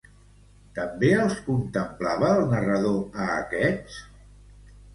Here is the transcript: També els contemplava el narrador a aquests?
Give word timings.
També 0.77 1.11
els 1.25 1.35
contemplava 1.49 2.31
el 2.39 2.47
narrador 2.55 2.99
a 2.99 3.29
aquests? 3.37 4.03